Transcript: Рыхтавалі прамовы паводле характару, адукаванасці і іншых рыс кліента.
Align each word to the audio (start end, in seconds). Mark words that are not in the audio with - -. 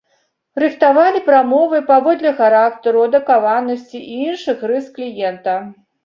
Рыхтавалі 0.61 1.19
прамовы 1.25 1.81
паводле 1.89 2.31
характару, 2.39 3.03
адукаванасці 3.09 4.01
і 4.13 4.17
іншых 4.31 4.57
рыс 4.71 4.89
кліента. 4.97 5.55